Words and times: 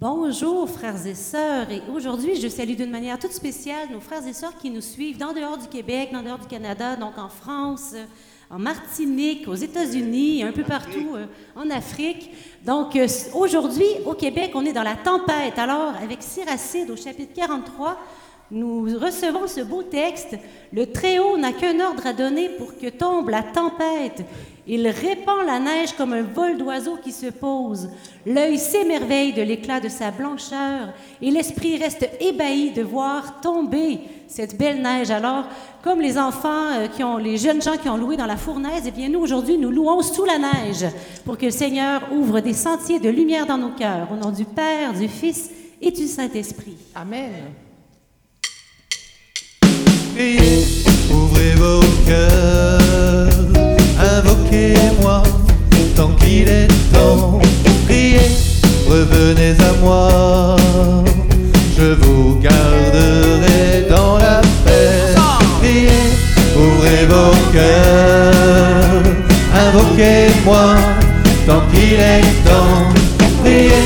Bonjour 0.00 0.66
frères 0.66 1.06
et 1.06 1.14
sœurs, 1.14 1.70
et 1.70 1.82
aujourd'hui 1.94 2.40
je 2.40 2.48
salue 2.48 2.72
d'une 2.72 2.90
manière 2.90 3.18
toute 3.18 3.32
spéciale 3.32 3.90
nos 3.92 4.00
frères 4.00 4.26
et 4.26 4.32
sœurs 4.32 4.56
qui 4.56 4.70
nous 4.70 4.80
suivent 4.80 5.18
dans 5.18 5.34
dehors 5.34 5.58
du 5.58 5.68
Québec, 5.68 6.08
dans 6.10 6.22
dehors 6.22 6.38
du 6.38 6.46
Canada, 6.46 6.96
donc 6.96 7.18
en 7.18 7.28
France, 7.28 7.94
en 8.48 8.58
Martinique, 8.58 9.46
aux 9.46 9.54
États-Unis, 9.54 10.42
un 10.42 10.52
peu 10.52 10.62
partout 10.62 11.16
euh, 11.16 11.26
en 11.54 11.68
Afrique. 11.68 12.30
Donc 12.64 12.96
euh, 12.96 13.06
aujourd'hui 13.34 13.84
au 14.06 14.14
Québec, 14.14 14.52
on 14.54 14.64
est 14.64 14.72
dans 14.72 14.82
la 14.82 14.96
tempête. 14.96 15.58
Alors 15.58 15.92
avec 16.02 16.22
Siracide 16.22 16.90
au 16.90 16.96
chapitre 16.96 17.34
43, 17.34 17.98
nous 18.50 18.82
recevons 18.98 19.46
ce 19.46 19.60
beau 19.60 19.82
texte. 19.82 20.36
Le 20.72 20.86
Très-Haut 20.86 21.38
n'a 21.38 21.52
qu'un 21.52 21.78
ordre 21.80 22.06
à 22.06 22.12
donner 22.12 22.48
pour 22.48 22.76
que 22.76 22.88
tombe 22.88 23.28
la 23.28 23.42
tempête. 23.42 24.24
Il 24.66 24.86
répand 24.86 25.46
la 25.46 25.58
neige 25.58 25.92
comme 25.96 26.12
un 26.12 26.22
vol 26.22 26.58
d'oiseaux 26.58 26.98
qui 27.02 27.12
se 27.12 27.26
pose. 27.26 27.88
L'œil 28.26 28.58
s'émerveille 28.58 29.32
de 29.32 29.42
l'éclat 29.42 29.80
de 29.80 29.88
sa 29.88 30.10
blancheur 30.10 30.92
et 31.20 31.30
l'esprit 31.30 31.76
reste 31.76 32.08
ébahi 32.20 32.70
de 32.70 32.82
voir 32.82 33.40
tomber 33.40 34.00
cette 34.28 34.56
belle 34.56 34.82
neige. 34.82 35.10
Alors, 35.10 35.44
comme 35.82 36.00
les 36.00 36.18
enfants 36.18 36.72
euh, 36.72 36.86
qui 36.88 37.02
ont, 37.02 37.16
les 37.16 37.36
jeunes 37.36 37.62
gens 37.62 37.76
qui 37.76 37.88
ont 37.88 37.96
loué 37.96 38.16
dans 38.16 38.26
la 38.26 38.36
fournaise, 38.36 38.84
eh 38.86 38.90
bien, 38.90 39.08
nous, 39.08 39.20
aujourd'hui, 39.20 39.58
nous 39.58 39.70
louons 39.70 40.02
sous 40.02 40.24
la 40.24 40.38
neige 40.38 40.86
pour 41.24 41.36
que 41.36 41.46
le 41.46 41.52
Seigneur 41.52 42.02
ouvre 42.12 42.40
des 42.40 42.54
sentiers 42.54 43.00
de 43.00 43.08
lumière 43.08 43.46
dans 43.46 43.58
nos 43.58 43.70
cœurs. 43.70 44.08
Au 44.12 44.16
nom 44.16 44.30
du 44.30 44.44
Père, 44.44 44.92
du 44.92 45.08
Fils 45.08 45.50
et 45.80 45.90
du 45.90 46.06
Saint-Esprit. 46.06 46.76
Amen. 46.94 47.69
Priez, 50.20 50.66
ouvrez 51.10 51.54
vos 51.54 51.80
cœurs, 52.06 53.30
invoquez-moi 53.98 55.22
tant 55.96 56.10
qu'il 56.20 56.46
est 56.46 56.68
temps. 56.92 57.40
Priez, 57.86 58.28
revenez 58.86 59.54
à 59.70 59.72
moi, 59.82 60.56
je 61.74 61.94
vous 62.02 62.38
garderai 62.38 63.86
dans 63.88 64.18
la 64.18 64.42
paix. 64.62 65.14
Priez, 65.58 66.04
ouvrez 66.54 67.06
vos 67.06 67.34
cœurs, 67.54 69.02
invoquez-moi 69.68 70.66
tant 71.46 71.62
qu'il 71.72 71.98
est 71.98 72.28
temps. 72.44 72.92
Priez, 73.42 73.84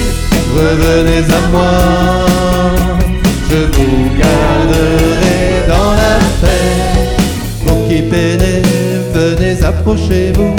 revenez 0.53 1.23
à 1.33 1.41
moi, 1.53 1.75
je 3.49 3.59
vous 3.77 4.11
garderai 4.19 5.69
dans 5.69 5.93
la 5.93 6.04
approchez-vous, 9.65 10.55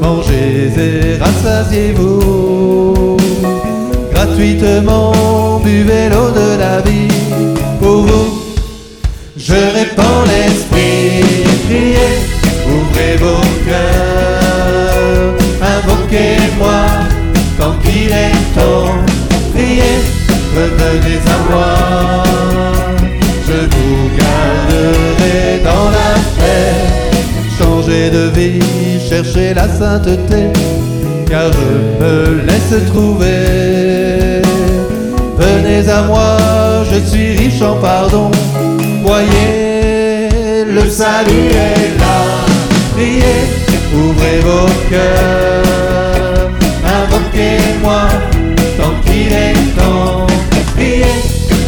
mangez 0.00 0.70
et 0.76 1.18
rassasiez-vous. 1.22 3.16
Gratuitement, 4.12 5.60
buvez 5.64 6.08
l'eau 6.08 6.30
de 6.30 6.58
la 6.58 6.80
vie. 6.80 7.08
Pour 7.80 8.02
vous, 8.02 8.28
je 9.36 9.54
répands 9.54 10.24
l'esprit. 10.26 11.44
Priez, 11.66 12.12
ouvrez 12.66 13.16
vos 13.16 13.46
cœurs, 13.66 15.34
invoquez-moi 15.76 16.80
tant 17.58 17.74
qu'il 17.82 18.10
est 18.12 18.40
temps. 18.54 18.94
Priez, 19.52 19.96
revenez 20.54 21.18
à 21.26 21.38
moi. 21.50 21.83
La 29.36 29.68
sainteté, 29.68 30.52
car 31.28 31.50
je 31.52 32.04
me 32.04 32.46
laisse 32.46 32.86
trouver. 32.92 34.42
Venez 35.36 35.88
à 35.88 36.02
moi, 36.02 36.36
je 36.90 36.98
suis 37.10 37.36
riche 37.36 37.60
en 37.62 37.76
pardon. 37.76 38.30
Voyez, 39.04 40.64
le 40.66 40.88
salut 40.88 41.48
est 41.50 41.98
là. 41.98 42.18
Priez, 42.94 43.40
ouvrez 43.92 44.38
vos 44.40 44.70
cœurs, 44.88 46.50
invoquez-moi 46.84 48.02
tant 48.78 48.94
qu'il 49.04 49.32
est 49.32 49.76
temps. 49.76 50.26
Priez, 50.76 51.16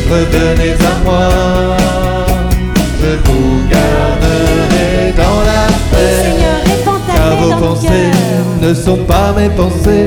revenez 0.08 0.72
à 0.72 1.04
moi, 1.04 1.28
pensées 7.76 8.10
ne 8.62 8.74
sont 8.74 8.96
pas 8.96 9.32
mes 9.36 9.48
pensées, 9.50 10.06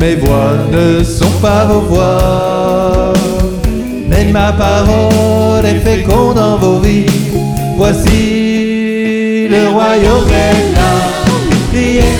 mes 0.00 0.16
voix 0.16 0.52
ne 0.70 1.02
sont 1.02 1.30
pas 1.42 1.64
vos 1.66 1.80
voix. 1.80 3.12
Mais 4.08 4.26
ma 4.32 4.52
parole 4.52 5.64
est 5.66 5.80
féconde 5.80 6.36
dans 6.36 6.56
vos 6.56 6.78
vies. 6.78 7.06
Voici 7.76 9.48
le 9.50 9.68
royaume 9.68 10.30
est 10.30 10.74
là. 10.74 10.92
Priez, 11.70 12.14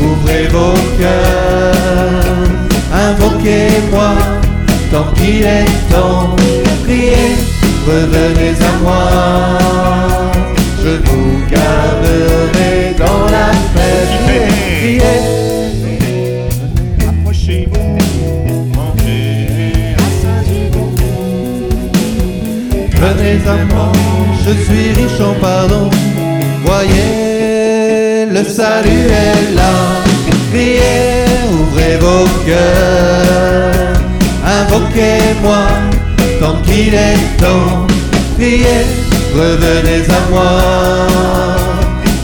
ouvrez 0.00 0.46
vos 0.48 0.74
cœurs, 0.98 2.48
invoquez-moi 2.92 4.14
tant 4.92 5.12
qu'il 5.14 5.44
est 5.44 5.64
temps. 5.90 6.36
Priez, 6.84 7.36
revenez 7.86 8.54
à 8.60 8.82
moi. 8.82 10.11
Je 10.84 10.88
vous 10.88 11.38
garderai 11.48 12.94
dans 12.98 13.24
la 13.30 13.50
paix. 13.72 14.02
Priez, 14.26 15.00
Approchez-vous, 17.08 17.98
mangez, 18.74 19.94
rassasiez-vous. 20.02 20.90
venez 23.00 23.48
à 23.48 23.64
moi. 23.72 23.92
Je 24.44 24.52
suis 24.64 24.88
riche 25.00 25.20
en 25.20 25.34
pardon. 25.40 25.88
Voyez, 26.64 28.26
le 28.26 28.42
salut 28.44 29.06
est 29.06 29.54
là. 29.54 29.74
Priez, 30.50 31.26
ouvrez 31.52 31.96
vos 31.98 32.26
cœurs. 32.44 33.92
Invoquez-moi 34.44 35.62
tant 36.40 36.56
qu'il 36.62 36.92
est 36.94 37.36
temps. 37.38 37.86
Priez, 38.36 38.84
revenez 39.34 40.04
à 40.10 40.30
moi. 40.30 40.48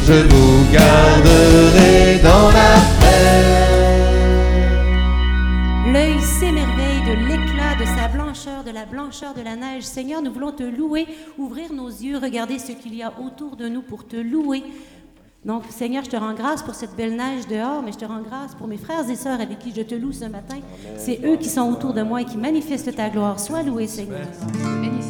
Je 0.06 0.14
vous 0.14 0.72
garderai 0.72 2.18
dans 2.22 2.48
la 2.48 2.76
paix. 3.00 3.58
L'œil 5.92 6.20
s'émerveille 6.20 7.02
de 7.06 7.14
l'éclat 7.28 7.74
de 7.78 7.84
sa 7.84 8.08
blancheur, 8.08 8.64
de 8.64 8.70
la 8.70 8.84
blancheur 8.84 9.34
de 9.34 9.42
la 9.42 9.56
neige. 9.56 9.84
Seigneur, 9.84 10.22
nous 10.22 10.32
voulons 10.32 10.52
te 10.52 10.62
louer, 10.62 11.06
ouvrir 11.38 11.72
nos 11.72 11.88
yeux, 11.88 12.18
regarder 12.18 12.58
ce 12.58 12.72
qu'il 12.72 12.94
y 12.94 13.02
a 13.02 13.12
autour 13.20 13.56
de 13.56 13.68
nous 13.68 13.82
pour 13.82 14.06
te 14.06 14.16
louer. 14.16 14.62
Donc, 15.44 15.62
Seigneur, 15.70 16.04
je 16.04 16.10
te 16.10 16.16
rends 16.16 16.34
grâce 16.34 16.62
pour 16.62 16.74
cette 16.74 16.96
belle 16.96 17.16
neige 17.16 17.46
dehors, 17.46 17.82
mais 17.82 17.92
je 17.92 17.98
te 17.98 18.04
rends 18.04 18.22
grâce 18.22 18.54
pour 18.54 18.66
mes 18.66 18.76
frères 18.76 19.08
et 19.08 19.14
sœurs 19.14 19.40
avec 19.40 19.58
qui 19.60 19.72
je 19.74 19.82
te 19.82 19.94
loue 19.94 20.12
ce 20.12 20.24
matin. 20.24 20.58
C'est 20.96 21.20
eux 21.24 21.36
qui 21.36 21.48
sont 21.48 21.70
autour 21.70 21.94
de 21.94 22.02
moi 22.02 22.22
et 22.22 22.24
qui 22.24 22.36
manifestent 22.36 22.94
ta 22.96 23.08
gloire. 23.08 23.38
Sois 23.38 23.62
loué, 23.62 23.86
Seigneur. 23.86 24.26
Béni 24.82 25.02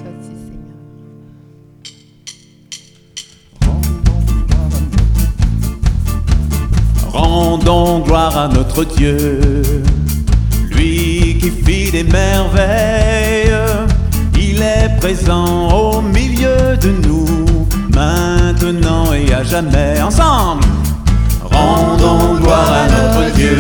Rendons 7.69 7.99
gloire 7.99 8.34
à 8.39 8.49
notre 8.49 8.83
Dieu, 8.83 9.62
lui 10.71 11.37
qui 11.39 11.51
fit 11.51 11.91
des 11.91 12.03
merveilles. 12.03 13.53
Il 14.34 14.62
est 14.62 14.97
présent 14.99 15.69
au 15.69 16.01
milieu 16.01 16.78
de 16.81 16.89
nous, 17.07 17.69
maintenant 17.95 19.12
et 19.12 19.34
à 19.34 19.45
jamais. 19.45 20.01
Ensemble, 20.01 20.65
rendons 21.43 22.37
gloire 22.41 22.73
à 22.73 22.87
notre 22.89 23.34
Dieu, 23.34 23.55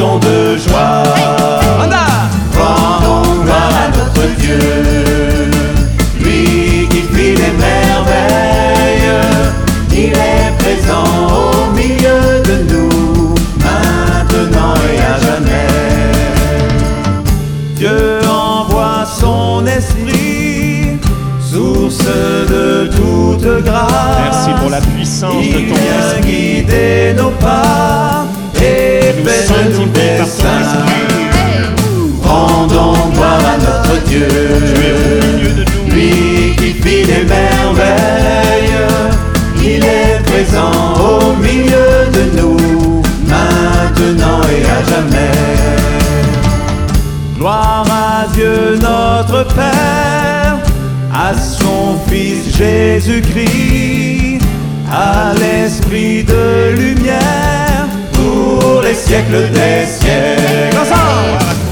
chantons 0.00 0.18
de 0.18 0.56
joie. 0.56 1.02
Rendons 2.56 3.42
gloire 3.42 3.72
à 3.84 3.88
notre 3.96 4.24
Dieu, 4.38 4.58
lui 6.20 6.88
qui 6.88 7.02
fit 7.12 7.34
les 7.36 7.52
merveilles. 7.58 9.10
Il 9.92 10.12
est 10.12 10.52
présent 10.58 11.04
au 11.28 11.70
milieu 11.72 12.42
de 12.42 12.72
nous, 12.72 13.34
maintenant 13.58 14.74
et 14.92 15.00
à 15.00 15.18
jamais. 15.20 15.68
Dieu 17.76 18.20
envoie 18.28 19.04
son 19.20 19.66
esprit, 19.66 20.98
source 21.40 22.04
de 22.48 22.90
toute 22.96 23.64
grâce. 23.64 23.90
Merci 24.24 24.50
pour 24.60 24.70
la 24.70 24.80
puissance 24.80 25.34
de 25.34 25.40
Il 25.40 25.68
ton 25.68 25.74
vient 25.74 26.16
esprit. 26.16 26.62
guider 26.62 27.14
nos 27.16 27.30
pas 27.30 28.19
esprit. 30.20 31.20
Rendons 32.22 33.10
gloire 33.14 33.44
à 33.54 33.56
notre 33.58 34.04
Dieu, 34.04 34.28
lui 35.88 36.54
qui 36.56 36.72
fit 36.82 37.04
des 37.04 37.24
merveilles. 37.24 38.80
Il 39.62 39.84
est 39.84 40.20
présent 40.24 40.94
au 40.98 41.34
milieu 41.36 42.08
de 42.12 42.22
nous, 42.38 43.02
maintenant 43.26 44.40
et 44.48 44.64
à 44.64 44.80
jamais. 44.90 45.36
Gloire 47.36 47.86
à 47.90 48.26
Dieu 48.34 48.78
notre 48.80 49.44
Père, 49.54 50.58
à 51.12 51.34
son 51.34 51.98
Fils 52.08 52.56
Jésus-Christ, 52.56 54.40
à 54.90 55.32
l'Esprit 55.34 56.24
de 56.24 56.74
lumière, 56.76 57.86
les 58.82 58.94
siècles 58.94 59.50
des 59.50 59.86
siècles. 59.86 60.78
Ensemble 60.80 61.69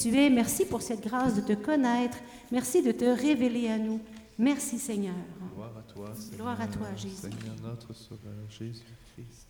tu 0.00 0.16
es. 0.16 0.30
Merci 0.30 0.64
pour 0.64 0.82
cette 0.82 1.02
grâce 1.02 1.34
de 1.34 1.40
te 1.40 1.52
connaître. 1.52 2.18
Merci 2.50 2.82
de 2.82 2.92
te 2.92 3.04
révéler 3.04 3.68
à 3.68 3.78
nous. 3.78 4.00
Merci, 4.38 4.78
Seigneur. 4.78 5.14
Gloire 5.54 5.72
à 5.76 5.92
toi, 5.92 6.14
Seigneur. 6.14 6.36
Gloire 6.36 6.60
à 6.60 6.66
toi, 6.66 6.86
Jésus. 6.96 7.16
Seigneur 7.16 7.56
notre 7.62 7.92
Sauveur, 7.92 8.32
Jésus-Christ. 8.48 9.46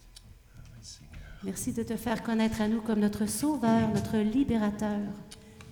Merci 1.42 1.72
de 1.72 1.82
te 1.82 1.96
faire 1.96 2.22
connaître 2.22 2.60
à 2.60 2.68
nous 2.68 2.82
comme 2.82 3.00
notre 3.00 3.26
Sauveur, 3.26 3.88
notre 3.94 4.18
Libérateur, 4.18 4.98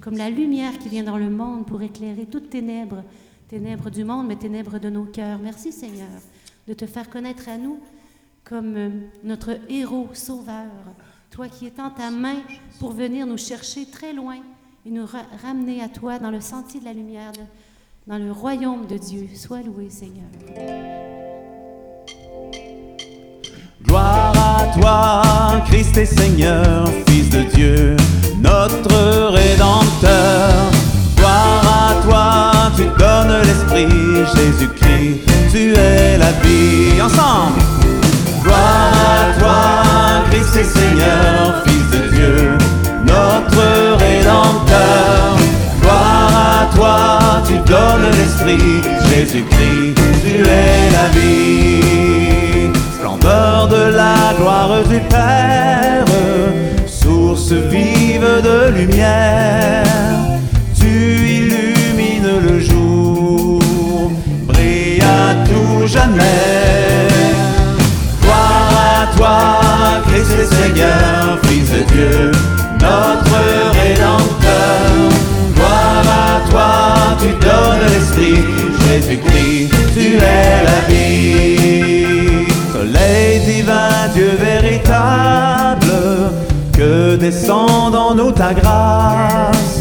comme 0.00 0.16
la 0.16 0.30
lumière 0.30 0.78
qui 0.78 0.88
vient 0.88 1.02
dans 1.02 1.18
le 1.18 1.28
monde 1.28 1.66
pour 1.66 1.82
éclairer 1.82 2.24
toutes 2.26 2.48
ténèbres, 2.48 3.04
ténèbres 3.48 3.90
du 3.90 4.04
monde, 4.04 4.28
mais 4.28 4.36
ténèbres 4.36 4.78
de 4.78 4.88
nos 4.88 5.04
cœurs. 5.04 5.38
Merci 5.38 5.72
Seigneur 5.72 6.08
de 6.68 6.74
te 6.74 6.86
faire 6.86 7.08
connaître 7.08 7.48
à 7.48 7.56
nous 7.56 7.80
comme 8.44 8.76
euh, 8.76 8.90
notre 9.24 9.58
héros 9.70 10.08
sauveur, 10.12 10.70
toi 11.30 11.48
qui 11.48 11.66
étends 11.66 11.90
ta 11.90 12.10
main 12.10 12.36
pour 12.78 12.92
venir 12.92 13.26
nous 13.26 13.38
chercher 13.38 13.86
très 13.86 14.12
loin 14.12 14.38
et 14.88 14.90
nous 14.90 15.04
ra- 15.04 15.26
ramener 15.46 15.82
à 15.82 15.88
toi 15.88 16.18
dans 16.18 16.30
le 16.30 16.40
sentier 16.40 16.80
de 16.80 16.86
la 16.86 16.92
lumière, 16.94 17.32
dans 18.06 18.16
le 18.18 18.32
royaume 18.32 18.86
de 18.86 18.96
Dieu. 18.96 19.28
Sois 19.34 19.60
loué 19.62 19.90
Seigneur. 19.90 20.24
Gloire 23.84 24.32
à 24.34 24.78
toi, 24.78 25.62
Christ 25.66 25.96
et 25.98 26.06
Seigneur, 26.06 26.88
Fils 27.06 27.28
de 27.30 27.42
Dieu, 27.54 27.96
notre 28.40 29.28
Rédempteur. 29.30 30.70
Gloire 31.16 31.90
à 31.90 32.02
toi, 32.02 32.52
tu 32.76 32.84
donnes 32.98 33.42
l'Esprit, 33.42 34.26
Jésus-Christ, 34.36 35.20
tu 35.52 35.74
es 35.74 36.16
la 36.18 36.32
vie. 36.42 37.00
Ensemble 37.02 37.58
Gloire 38.42 38.92
à 38.94 39.38
toi, 39.38 40.30
Christ 40.30 40.56
et 40.56 40.64
Seigneur, 40.64 41.62
Fils 41.66 41.90
de 41.90 42.08
Dieu, 42.14 42.58
notre 43.04 43.77
tu 47.48 47.56
donnes 47.70 48.10
l'Esprit, 48.18 48.82
Jésus-Christ, 49.10 49.94
tu 50.22 50.34
es 50.46 50.90
la 50.92 51.08
vie. 51.18 52.70
Splendeur 52.94 53.68
de 53.68 53.96
la 53.96 54.34
gloire 54.38 54.82
du 54.84 55.00
Père, 55.08 56.04
source 56.86 57.52
vive 57.52 58.28
de 58.44 58.70
lumière, 58.78 59.84
tu 60.78 60.86
illumines 60.86 62.34
le 62.48 62.60
jour, 62.60 63.60
brille 64.46 65.02
à 65.02 65.34
tout 65.46 65.86
jamais. 65.86 67.08
Gloire 68.22 68.72
à 69.00 69.16
toi, 69.16 69.38
Christ 70.08 70.32
le 70.38 70.44
Seigneur, 70.44 71.38
Fils 71.44 71.70
de 71.70 71.82
Dieu, 71.92 72.32
Jésus-Christ, 79.00 79.70
tu 79.94 80.16
es 80.16 80.62
la 80.70 80.80
vie. 80.88 82.46
Soleil 82.72 83.40
divin, 83.46 84.08
Dieu 84.12 84.32
véritable, 84.40 85.92
que 86.72 87.14
descend 87.14 87.94
en 87.94 88.16
nous 88.16 88.32
ta 88.32 88.52
grâce, 88.52 89.78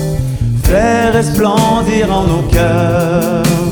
fais 0.63 1.09
resplendir 1.09 2.12
en 2.12 2.24
nos 2.27 2.43
cœurs 2.51 3.66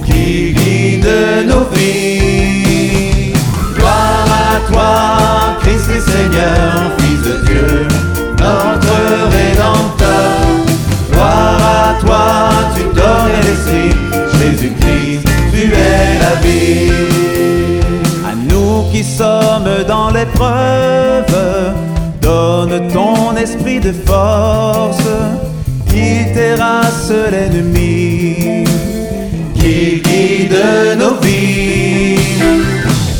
qui 0.05 0.53
guide 0.53 1.09
nos 1.47 1.65
vies. 1.73 3.33
Gloire 3.75 4.27
à 4.53 4.71
toi, 4.71 5.57
Christ 5.61 5.89
et 5.95 5.99
Seigneur, 5.99 6.91
Fils 6.97 7.21
de 7.21 7.45
Dieu, 7.45 7.87
notre 8.39 8.97
Rédempteur. 9.37 10.31
Gloire 11.11 11.61
à 11.61 12.01
toi, 12.03 12.25
tu 12.75 12.83
donnes 12.95 13.39
l'Esprit, 13.43 13.95
Jésus-Christ, 14.39 15.27
tu 15.51 15.73
es 15.73 16.19
la 16.19 16.35
vie. 16.41 16.91
À 18.25 18.35
nous 18.35 18.91
qui 18.91 19.03
sommes 19.03 19.83
dans 19.87 20.09
l'épreuve, 20.11 21.25
donne 22.21 22.87
ton 22.91 23.35
esprit 23.35 23.79
de 23.79 23.91
force 23.91 25.07
terrasse 26.55 27.11
l'ennemi 27.31 28.63
qui 29.55 30.01
guide 30.01 30.57
nos 30.97 31.15
vies. 31.21 32.17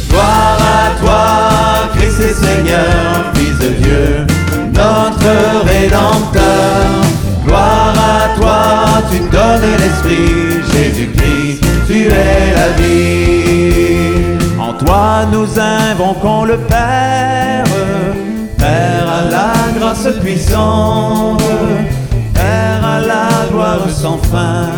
Gloire 0.09 0.59
à 0.61 0.99
toi, 1.01 1.89
Christ 1.95 2.19
et 2.21 2.33
Seigneur, 2.33 3.33
Fils 3.33 3.57
de 3.59 3.69
Dieu, 3.83 4.27
notre 4.73 5.65
Rédempteur. 5.65 6.85
Gloire 7.45 7.95
à 7.97 8.39
toi, 8.39 9.03
tu 9.11 9.19
donnes 9.19 9.71
l'Esprit, 9.79 10.61
Jésus-Christ, 10.71 11.61
tu 11.87 12.07
es 12.07 12.53
la 12.59 12.69
vie. 12.79 14.13
En 14.59 14.73
toi 14.73 15.25
nous 15.31 15.47
invoquons 15.59 16.45
le 16.45 16.57
Père, 16.57 17.65
Père 18.57 19.07
à 19.19 19.29
la 19.29 19.79
grâce 19.79 20.07
puissante, 20.21 21.41
Père 22.35 22.83
à 22.83 22.99
la 22.99 23.27
gloire 23.49 23.89
sans 23.89 24.17
fin, 24.17 24.69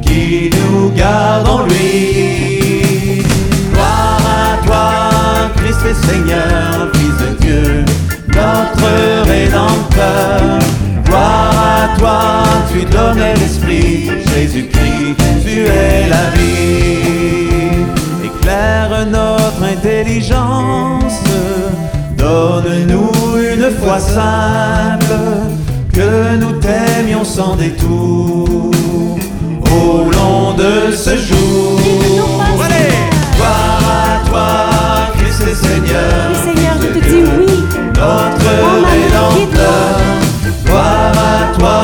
qui 0.00 0.50
nous 0.50 0.90
garde 0.90 1.48
en 1.48 1.62
lui. 1.66 3.22
Gloire 3.72 4.22
à 4.26 4.66
toi, 4.66 4.86
Christ 5.56 5.82
et 5.90 6.06
Seigneur, 6.06 6.88
Fils 6.94 7.16
de 7.24 7.30
Dieu, 7.40 7.84
notre 8.28 9.28
Rédempteur. 9.28 10.58
Gloire 11.04 11.54
à 11.82 11.98
toi, 11.98 12.20
tu 12.72 12.84
donnais 12.86 13.34
l'Esprit, 13.34 14.10
Jésus-Christ, 14.34 15.16
tu 15.44 15.60
es 15.66 16.08
la 16.08 16.30
vie. 16.34 17.84
Éclaire 18.24 19.06
notre 19.06 19.62
intelligence, 19.62 21.22
donne-nous 22.16 23.12
une 23.38 23.70
foi 23.78 23.98
simple 24.00 25.14
que 25.92 26.36
nous 26.36 26.52
t'aimions 26.52 27.24
sans 27.24 27.56
détour 27.56 28.70
au 29.70 30.10
long 30.10 30.54
de 30.56 30.92
ce 30.92 31.16
jour. 31.16 32.42
Allez, 32.64 32.94
gloire 33.36 33.82
à 33.88 34.28
toi, 34.28 34.48
Christ 35.18 35.42
le 35.46 35.54
Seigneur. 35.54 36.30
Oui, 36.30 36.36
Seigneur, 36.54 36.74
je 36.80 36.86
te 36.98 37.04
dis 37.04 37.22
oui. 37.38 37.52
Notre 37.94 38.48
Oh, 38.64 38.84
Rédempteur, 38.84 39.94
gloire 40.64 41.12
à 41.16 41.58
toi, 41.58 41.80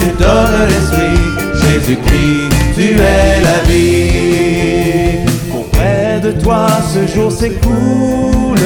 tu 0.00 0.06
donnes 0.22 0.68
l'Esprit, 0.68 1.22
Jésus-Christ, 1.62 2.50
tu 2.74 2.86
es 3.00 3.40
la 3.42 3.58
vie. 3.70 5.24
Auprès 5.54 6.20
de 6.22 6.32
toi 6.42 6.66
ce 6.92 7.06
jour 7.14 7.30
s'écoule, 7.32 8.58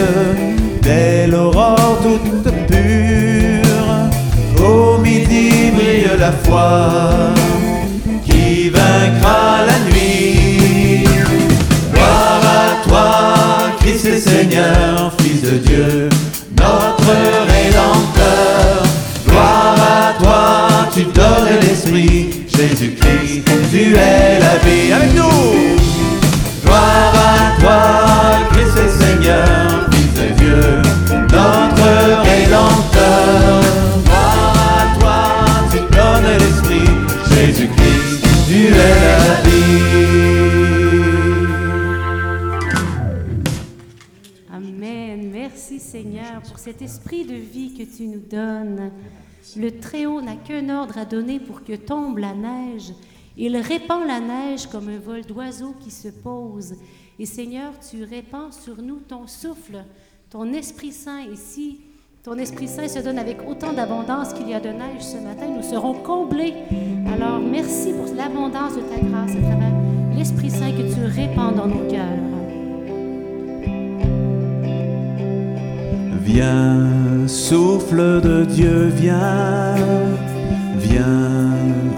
dès 0.83 1.27
l'aurore 1.29 1.99
toute 2.03 2.53
pure, 2.67 3.36
la 6.19 6.33
foi, 6.33 7.33
qui 8.25 8.71
vaincra 8.71 9.65
la 9.67 9.79
nuit. 9.91 11.05
Gloire 11.93 12.43
à 12.45 12.89
toi, 12.89 13.09
Christ 13.81 14.07
le 14.07 14.19
Seigneur, 14.19 15.13
Fils 15.21 15.43
de 15.43 15.59
Dieu, 15.59 16.09
notre 16.59 17.13
Rédempteur. 17.49 18.83
Gloire 19.29 19.77
à 19.79 20.23
toi, 20.23 20.89
tu 20.95 21.05
donnes 21.05 21.61
l'Esprit, 21.61 22.45
Jésus-Christ, 22.49 23.45
tu 23.71 23.95
es 23.95 24.41
la 24.41 24.57
vie. 24.65 24.93
Avec 24.93 25.15
nous 25.15 25.86
Seigneur 45.97 46.43
pour 46.43 46.59
cet 46.59 46.83
esprit 46.83 47.25
de 47.25 47.33
vie 47.33 47.73
que 47.73 47.97
tu 47.97 48.07
nous 48.07 48.21
donnes. 48.21 48.91
Le 49.57 49.81
Très-Haut 49.81 50.21
n'a 50.21 50.37
qu'un 50.37 50.69
ordre 50.69 50.99
à 50.99 51.07
donner 51.07 51.41
pour 51.41 51.65
que 51.65 51.73
tombe 51.73 52.19
la 52.19 52.35
neige. 52.35 52.93
Il 53.39 53.57
répand 53.57 54.07
la 54.07 54.21
neige 54.21 54.67
comme 54.67 54.91
un 54.91 54.99
vol 54.99 55.23
d'oiseaux 55.23 55.75
qui 55.81 55.91
se 55.91 56.09
pose. 56.09 56.75
Et 57.19 57.25
Seigneur, 57.25 57.73
tu 57.81 58.05
répands 58.05 58.53
sur 58.53 58.83
nous 58.83 58.99
ton 59.09 59.27
souffle, 59.27 59.87
ton 60.29 60.53
Esprit 60.53 60.93
Saint. 60.93 61.25
Si 61.35 61.81
ton 62.23 62.35
Esprit 62.35 62.69
Saint 62.69 62.89
se 62.89 62.99
donne 62.99 63.19
avec 63.19 63.39
autant 63.49 63.73
d'abondance 63.73 64.35
qu'il 64.35 64.51
y 64.51 64.55
a 64.55 64.61
de 64.61 64.69
neige 64.69 65.01
ce 65.01 65.17
matin, 65.17 65.49
nous 65.49 65.63
serons 65.63 65.95
comblés. 65.95 66.53
Alors 67.11 67.41
merci 67.41 67.95
pour 67.95 68.15
l'abondance 68.15 68.75
de 68.75 68.83
ta 68.83 69.01
grâce 69.01 69.31
à 69.31 69.41
travers 69.41 69.73
l'Esprit 70.15 70.51
Saint 70.51 70.73
que 70.73 70.95
tu 70.95 71.03
répands 71.05 71.53
dans 71.53 71.67
nos 71.67 71.89
cœurs. 71.89 72.46
Viens, 76.27 77.29
souffle 77.29 78.21
de 78.21 78.45
Dieu, 78.45 78.89
viens, 78.89 79.77
viens, 80.77 81.55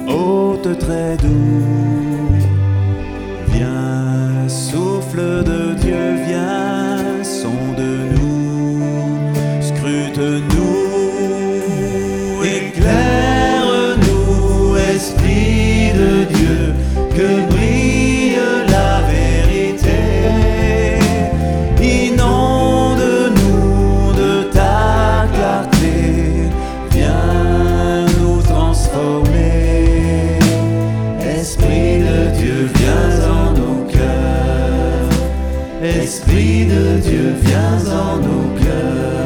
hôte 0.06 0.78
très 0.78 1.16
doux. 1.16 2.37
Viens, 3.49 4.47
souffle 4.47 5.42
de 5.44 5.73
Dieu, 5.80 6.14
viens, 6.26 6.77
Dieu, 32.38 32.68
viens 32.75 33.14
en 33.37 33.52
nos 33.52 33.80
cœurs. 33.92 35.10
Esprit 35.82 36.66
de 36.66 36.98
Dieu, 37.00 37.34
viens 37.42 37.80
en 37.92 38.16
nos 38.26 38.48
cœurs. 38.60 39.18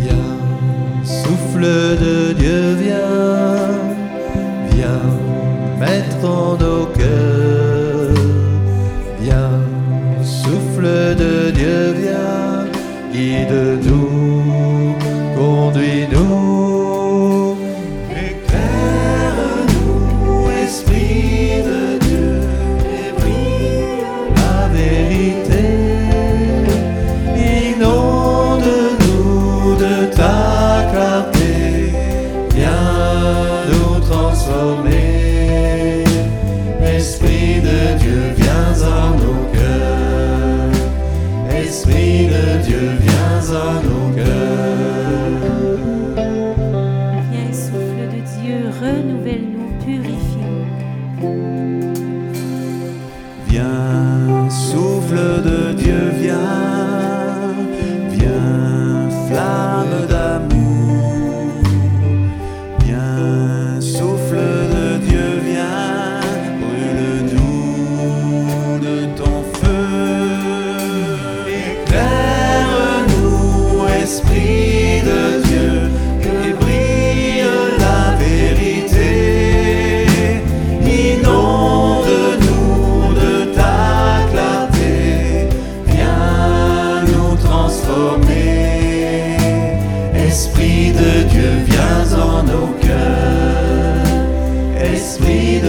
Viens, 0.00 0.36
souffle 1.04 1.66
de 2.04 2.32
Dieu, 2.34 2.60
viens, 2.82 3.66
viens, 4.70 5.06
mettre 5.80 6.24
en 6.24 6.56
nos 6.56 6.86
cœurs. 6.86 8.14
Viens, 9.20 9.60
souffle 10.22 11.16
de 11.16 11.50
Dieu, 11.50 11.94
viens, 12.00 12.66
guide-nous, 13.12 13.95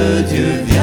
Dieu 0.08 0.64
vient. 0.66 0.77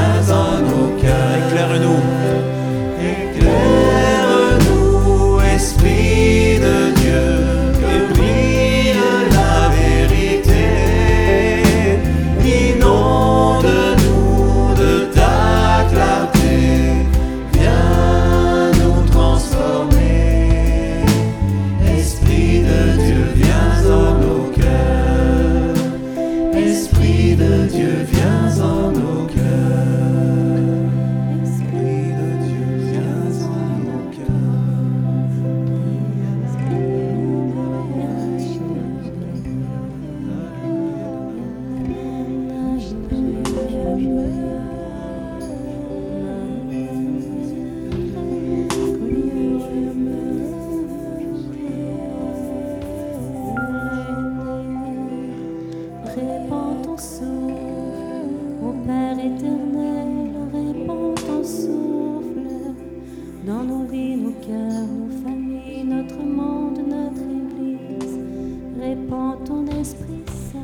Ton 69.54 69.66
Esprit 69.80 70.24
Saint, 70.26 70.60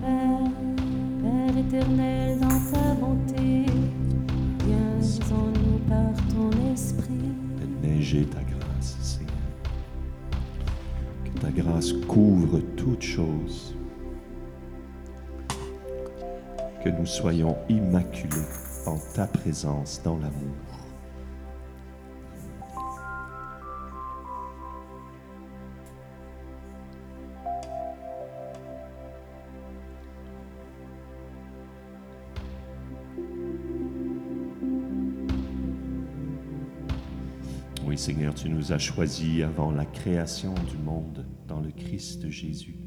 Père, 0.00 0.50
Père 1.22 1.58
éternel, 1.58 2.38
dans 2.40 2.72
ta 2.72 2.94
bonté. 2.94 3.66
Viens 4.66 5.36
en 5.36 5.46
nous 5.46 5.78
par 5.88 6.12
ton 6.34 6.50
Esprit. 6.72 7.30
Fais 7.58 7.88
neiger 7.88 8.24
ta 8.26 8.40
grâce, 8.42 8.96
Seigneur. 9.00 9.32
Que 11.24 11.40
ta 11.40 11.50
grâce 11.50 11.92
couvre 12.08 12.60
toutes 12.76 13.02
choses. 13.02 13.76
Que 16.82 16.88
nous 16.88 17.06
soyons 17.06 17.56
immaculés 17.68 18.48
en 18.86 18.96
ta 19.14 19.26
présence 19.28 20.00
dans 20.02 20.16
l'amour. 20.16 20.71
Oui, 37.92 37.98
Seigneur, 37.98 38.34
tu 38.34 38.48
nous 38.48 38.72
as 38.72 38.78
choisis 38.78 39.42
avant 39.42 39.70
la 39.70 39.84
création 39.84 40.54
du 40.54 40.78
monde 40.78 41.26
dans 41.46 41.60
le 41.60 41.70
Christ 41.70 42.30
Jésus 42.30 42.78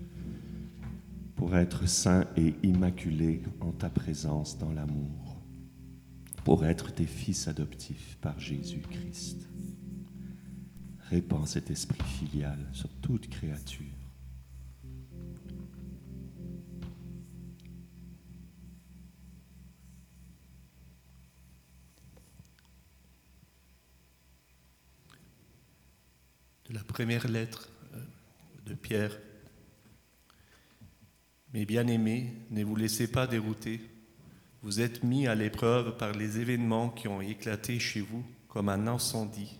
pour 1.35 1.55
être 1.55 1.87
saints 1.87 2.25
et 2.35 2.55
immaculés 2.63 3.43
en 3.61 3.71
ta 3.71 3.91
présence 3.91 4.57
dans 4.57 4.71
l'amour, 4.71 5.43
pour 6.43 6.65
être 6.65 6.91
tes 6.91 7.05
fils 7.05 7.47
adoptifs 7.47 8.17
par 8.19 8.39
Jésus-Christ. 8.39 9.47
Répands 11.11 11.45
cet 11.45 11.69
esprit 11.69 12.01
filial 12.01 12.57
sur 12.71 12.89
toute 13.03 13.29
créature. 13.29 13.94
Première 26.95 27.27
lettre 27.27 27.67
euh, 27.93 27.97
de 28.67 28.73
Pierre. 28.73 29.11
Mes 31.53 31.65
bien-aimés, 31.65 32.31
ne 32.51 32.63
vous 32.63 32.77
laissez 32.77 33.11
pas 33.11 33.27
dérouter. 33.27 33.81
Vous 34.63 34.79
êtes 34.79 35.03
mis 35.03 35.27
à 35.27 35.35
l'épreuve 35.35 35.97
par 35.97 36.13
les 36.13 36.39
événements 36.39 36.89
qui 36.89 37.09
ont 37.09 37.19
éclaté 37.19 37.79
chez 37.79 37.99
vous 37.99 38.23
comme 38.47 38.69
un 38.69 38.87
incendie. 38.87 39.57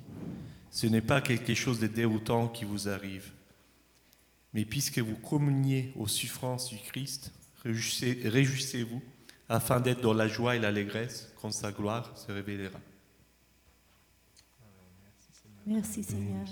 Ce 0.71 0.87
n'est 0.87 1.01
pas 1.01 1.19
quelque 1.19 1.53
chose 1.55 1.81
de 1.81 1.87
déroutant 1.87 2.47
qui 2.47 2.63
vous 2.63 2.87
arrive. 2.87 3.33
Mais 4.53 4.63
puisque 4.63 4.99
vous 4.99 5.17
communiez 5.17 5.91
aux 5.97 6.07
souffrances 6.07 6.69
du 6.69 6.77
Christ, 6.77 7.33
réjouissez- 7.65 8.29
réjouissez-vous 8.29 9.01
afin 9.49 9.81
d'être 9.81 9.99
dans 9.99 10.13
la 10.13 10.29
joie 10.29 10.55
et 10.55 10.59
l'allégresse 10.59 11.29
quand 11.41 11.51
sa 11.51 11.73
gloire 11.73 12.17
se 12.17 12.31
révélera. 12.31 12.79
Merci 15.65 16.03
Seigneur. 16.03 16.45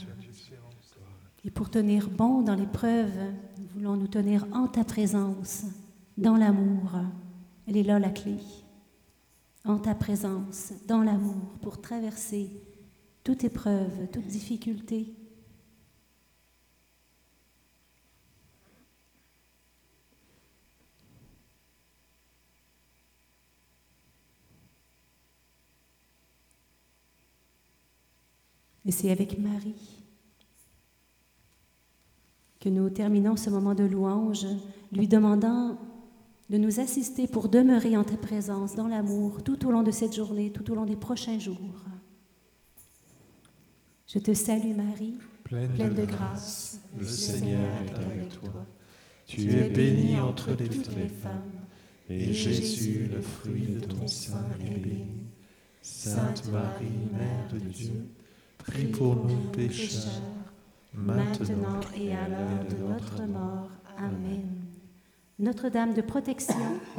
Et 1.45 1.51
pour 1.51 1.69
tenir 1.69 2.09
bon 2.09 2.41
dans 2.41 2.55
l'épreuve, 2.55 3.11
nous 3.59 3.67
voulons 3.73 3.97
nous 3.97 4.07
tenir 4.07 4.47
en 4.53 4.67
ta 4.67 4.83
présence, 4.85 5.65
dans 6.17 6.37
l'amour. 6.37 6.91
Elle 7.67 7.77
est 7.77 7.83
là 7.83 7.99
la 7.99 8.09
clé. 8.09 8.37
En 9.65 9.77
ta 9.77 9.93
présence, 9.93 10.73
dans 10.87 11.01
l'amour, 11.01 11.57
pour 11.61 11.81
traverser 11.81 12.49
toute 13.23 13.43
épreuve, 13.43 14.09
toute 14.11 14.27
difficulté. 14.27 15.13
Et 28.85 28.91
c'est 28.91 29.11
avec 29.11 29.39
Marie 29.39 30.02
que 32.63 32.69
nous 32.69 32.89
terminons 32.89 33.35
ce 33.35 33.49
moment 33.49 33.75
de 33.75 33.83
louange, 33.83 34.47
lui 34.93 35.09
demandant 35.09 35.77
de 36.49 36.57
nous 36.57 36.79
assister 36.79 37.27
pour 37.27 37.49
demeurer 37.49 37.97
en 37.97 38.05
ta 38.05 38.15
présence, 38.15 38.73
dans 38.73 38.87
l'amour, 38.87 39.43
tout 39.43 39.67
au 39.67 39.71
long 39.71 39.83
de 39.83 39.91
cette 39.91 40.15
journée, 40.15 40.49
tout 40.49 40.71
au 40.71 40.75
long 40.75 40.85
des 40.85 40.95
prochains 40.95 41.39
jours. 41.39 41.83
Je 44.07 44.17
te 44.19 44.33
salue 44.33 44.73
Marie, 44.73 45.15
pleine 45.43 45.93
de 45.93 46.05
grâce. 46.05 46.79
Le 46.97 47.05
Seigneur 47.05 47.69
est 47.85 47.95
avec 47.95 48.29
toi. 48.29 48.65
Tu 49.25 49.51
es 49.51 49.69
bénie 49.69 50.17
entre 50.21 50.51
les 50.51 50.69
toutes 50.69 50.95
les 50.95 51.09
femmes, 51.09 51.51
et 52.09 52.31
Jésus, 52.31 53.09
le 53.13 53.21
fruit 53.21 53.67
de 53.75 53.79
ton 53.81 54.07
sein, 54.07 54.45
est 54.61 54.79
béni. 54.79 55.07
Sainte 55.81 56.49
Marie, 56.49 56.85
Mère 57.11 57.49
de 57.51 57.59
Dieu, 57.59 58.07
prie 58.57 58.85
pour 58.85 59.15
nous 59.15 59.49
pécheurs, 59.51 60.21
maintenant 60.93 61.79
et 61.97 62.11
à 62.13 62.27
l'heure 62.27 62.65
de 62.69 62.93
notre 62.93 63.23
mort. 63.27 63.69
Amen. 63.97 64.41
Notre-Dame 65.39 65.93
de 65.93 66.01
protection, 66.01 66.55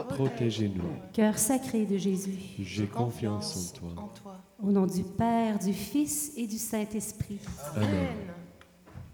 protégez-nous. 0.08 0.82
cœur 1.12 1.38
sacré 1.38 1.86
de 1.86 1.96
Jésus, 1.96 2.38
J'ai 2.58 2.86
confiance 2.86 3.72
en 3.74 3.78
toi. 3.78 4.02
en 4.04 4.08
toi. 4.08 4.36
au 4.62 4.72
nom 4.72 4.86
du 4.86 5.04
Père, 5.04 5.58
du 5.58 5.72
Fils 5.72 6.32
et 6.36 6.46
du 6.46 6.58
Saint-Esprit. 6.58 7.38
Amen. 7.76 8.08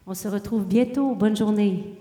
On 0.06 0.14
se 0.14 0.26
retrouve 0.26 0.64
bientôt. 0.66 1.14
Bonne 1.14 1.36
journée. 1.36 1.96